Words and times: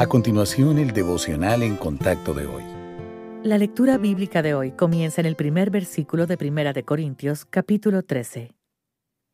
A 0.00 0.06
continuación, 0.06 0.78
el 0.78 0.92
devocional 0.92 1.62
en 1.62 1.76
contacto 1.76 2.32
de 2.32 2.46
hoy. 2.46 2.62
La 3.42 3.58
lectura 3.58 3.98
bíblica 3.98 4.40
de 4.40 4.54
hoy 4.54 4.72
comienza 4.72 5.20
en 5.20 5.26
el 5.26 5.36
primer 5.36 5.68
versículo 5.68 6.26
de 6.26 6.38
Primera 6.38 6.72
de 6.72 6.84
Corintios, 6.84 7.44
capítulo 7.44 8.02
13. 8.02 8.54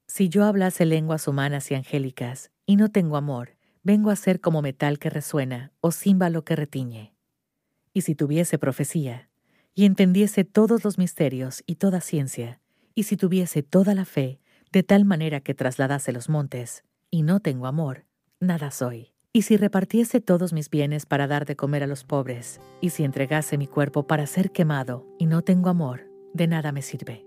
Si 0.08 0.28
yo 0.28 0.44
hablase 0.44 0.84
lenguas 0.84 1.28
humanas 1.28 1.70
y 1.70 1.76
angélicas 1.76 2.50
y 2.66 2.74
no 2.74 2.90
tengo 2.90 3.16
amor, 3.16 3.56
vengo 3.84 4.10
a 4.10 4.16
ser 4.16 4.40
como 4.40 4.60
metal 4.60 4.98
que 4.98 5.08
resuena 5.08 5.70
o 5.80 5.92
címbalo 5.92 6.42
que 6.42 6.56
retiñe. 6.56 7.14
Y 7.94 8.00
si 8.00 8.16
tuviese 8.16 8.58
profecía, 8.58 9.28
y 9.72 9.84
entendiese 9.84 10.42
todos 10.42 10.82
los 10.82 10.98
misterios 10.98 11.62
y 11.68 11.76
toda 11.76 12.00
ciencia, 12.00 12.60
y 12.92 13.04
si 13.04 13.16
tuviese 13.16 13.62
toda 13.62 13.94
la 13.94 14.04
fe, 14.04 14.40
de 14.72 14.82
tal 14.82 15.04
manera 15.04 15.38
que 15.38 15.54
trasladase 15.54 16.10
los 16.10 16.28
montes, 16.28 16.82
y 17.08 17.22
no 17.22 17.38
tengo 17.38 17.68
amor, 17.68 18.04
nada 18.40 18.72
soy. 18.72 19.12
Y 19.36 19.42
si 19.42 19.58
repartiese 19.58 20.22
todos 20.22 20.54
mis 20.54 20.70
bienes 20.70 21.04
para 21.04 21.26
dar 21.26 21.44
de 21.44 21.56
comer 21.56 21.82
a 21.82 21.86
los 21.86 22.04
pobres, 22.04 22.58
y 22.80 22.88
si 22.88 23.04
entregase 23.04 23.58
mi 23.58 23.66
cuerpo 23.66 24.06
para 24.06 24.26
ser 24.26 24.50
quemado, 24.50 25.04
y 25.18 25.26
no 25.26 25.42
tengo 25.42 25.68
amor, 25.68 26.08
de 26.32 26.46
nada 26.46 26.72
me 26.72 26.80
sirve. 26.80 27.26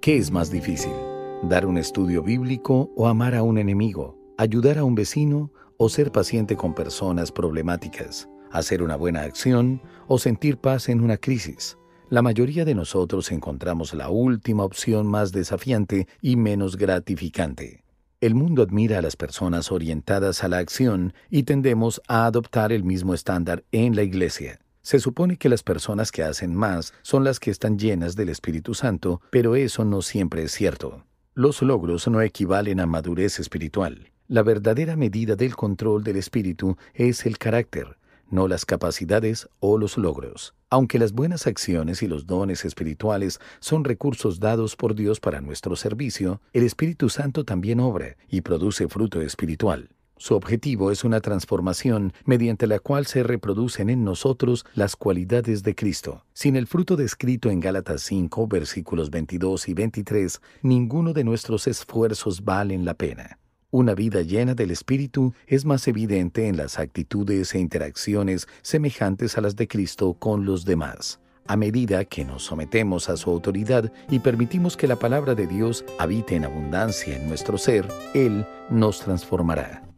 ¿Qué 0.00 0.16
es 0.16 0.30
más 0.30 0.50
difícil? 0.50 0.94
¿Dar 1.42 1.66
un 1.66 1.76
estudio 1.76 2.22
bíblico 2.22 2.90
o 2.96 3.08
amar 3.08 3.34
a 3.34 3.42
un 3.42 3.58
enemigo? 3.58 4.16
¿Ayudar 4.38 4.78
a 4.78 4.84
un 4.84 4.94
vecino 4.94 5.52
o 5.76 5.90
ser 5.90 6.10
paciente 6.12 6.56
con 6.56 6.74
personas 6.74 7.30
problemáticas? 7.30 8.26
¿Hacer 8.50 8.82
una 8.82 8.96
buena 8.96 9.20
acción 9.20 9.82
o 10.08 10.16
sentir 10.16 10.56
paz 10.56 10.88
en 10.88 11.02
una 11.02 11.18
crisis? 11.18 11.76
La 12.08 12.22
mayoría 12.22 12.64
de 12.64 12.74
nosotros 12.74 13.30
encontramos 13.32 13.92
la 13.92 14.08
última 14.08 14.64
opción 14.64 15.06
más 15.06 15.30
desafiante 15.30 16.08
y 16.22 16.36
menos 16.36 16.78
gratificante. 16.78 17.84
El 18.20 18.34
mundo 18.34 18.62
admira 18.62 18.98
a 18.98 19.02
las 19.02 19.16
personas 19.16 19.72
orientadas 19.72 20.44
a 20.44 20.48
la 20.48 20.58
acción 20.58 21.14
y 21.30 21.44
tendemos 21.44 22.02
a 22.06 22.26
adoptar 22.26 22.70
el 22.70 22.84
mismo 22.84 23.14
estándar 23.14 23.64
en 23.72 23.96
la 23.96 24.02
Iglesia. 24.02 24.60
Se 24.82 24.98
supone 24.98 25.38
que 25.38 25.48
las 25.48 25.62
personas 25.62 26.12
que 26.12 26.22
hacen 26.22 26.54
más 26.54 26.92
son 27.00 27.24
las 27.24 27.40
que 27.40 27.50
están 27.50 27.78
llenas 27.78 28.16
del 28.16 28.28
Espíritu 28.28 28.74
Santo, 28.74 29.22
pero 29.30 29.56
eso 29.56 29.86
no 29.86 30.02
siempre 30.02 30.42
es 30.42 30.52
cierto. 30.52 31.06
Los 31.32 31.62
logros 31.62 32.08
no 32.08 32.20
equivalen 32.20 32.80
a 32.80 32.86
madurez 32.86 33.40
espiritual. 33.40 34.10
La 34.28 34.42
verdadera 34.42 34.96
medida 34.96 35.34
del 35.34 35.56
control 35.56 36.04
del 36.04 36.16
espíritu 36.16 36.76
es 36.92 37.24
el 37.24 37.38
carácter, 37.38 37.96
no 38.30 38.48
las 38.48 38.64
capacidades 38.64 39.48
o 39.58 39.78
los 39.78 39.98
logros. 39.98 40.54
Aunque 40.70 40.98
las 40.98 41.12
buenas 41.12 41.46
acciones 41.46 42.02
y 42.02 42.06
los 42.06 42.26
dones 42.26 42.64
espirituales 42.64 43.40
son 43.58 43.84
recursos 43.84 44.40
dados 44.40 44.76
por 44.76 44.94
Dios 44.94 45.20
para 45.20 45.40
nuestro 45.40 45.76
servicio, 45.76 46.40
el 46.52 46.64
Espíritu 46.64 47.08
Santo 47.08 47.44
también 47.44 47.80
obra 47.80 48.16
y 48.28 48.40
produce 48.40 48.88
fruto 48.88 49.20
espiritual. 49.20 49.90
Su 50.20 50.34
objetivo 50.34 50.90
es 50.90 51.02
una 51.02 51.22
transformación 51.22 52.12
mediante 52.26 52.66
la 52.66 52.78
cual 52.78 53.06
se 53.06 53.22
reproducen 53.22 53.88
en 53.88 54.04
nosotros 54.04 54.66
las 54.74 54.94
cualidades 54.94 55.62
de 55.62 55.74
Cristo. 55.74 56.26
Sin 56.34 56.56
el 56.56 56.66
fruto 56.66 56.96
descrito 56.96 57.48
en 57.48 57.58
Gálatas 57.58 58.02
5, 58.02 58.46
versículos 58.46 59.10
22 59.10 59.70
y 59.70 59.72
23, 59.72 60.42
ninguno 60.60 61.14
de 61.14 61.24
nuestros 61.24 61.66
esfuerzos 61.66 62.44
valen 62.44 62.84
la 62.84 62.92
pena. 62.92 63.38
Una 63.72 63.94
vida 63.94 64.22
llena 64.22 64.54
del 64.54 64.72
Espíritu 64.72 65.32
es 65.46 65.64
más 65.64 65.86
evidente 65.86 66.48
en 66.48 66.56
las 66.56 66.80
actitudes 66.80 67.54
e 67.54 67.60
interacciones 67.60 68.48
semejantes 68.62 69.38
a 69.38 69.40
las 69.40 69.54
de 69.54 69.68
Cristo 69.68 70.14
con 70.14 70.44
los 70.44 70.64
demás. 70.64 71.20
A 71.46 71.56
medida 71.56 72.04
que 72.04 72.24
nos 72.24 72.42
sometemos 72.42 73.08
a 73.08 73.16
su 73.16 73.30
autoridad 73.30 73.92
y 74.10 74.18
permitimos 74.18 74.76
que 74.76 74.88
la 74.88 74.96
palabra 74.96 75.36
de 75.36 75.46
Dios 75.46 75.84
habite 76.00 76.34
en 76.34 76.46
abundancia 76.46 77.14
en 77.14 77.28
nuestro 77.28 77.58
ser, 77.58 77.86
Él 78.12 78.44
nos 78.70 79.00
transformará. 79.00 79.89